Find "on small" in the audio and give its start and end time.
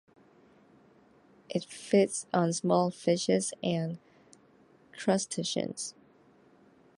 2.33-2.89